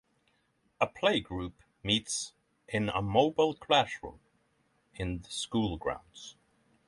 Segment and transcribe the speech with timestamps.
[0.79, 1.53] A Playgroup
[1.83, 2.33] meets
[2.67, 4.19] in a mobile classroom
[4.95, 6.35] in the school grounds.